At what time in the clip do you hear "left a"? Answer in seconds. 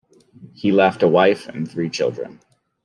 0.71-1.07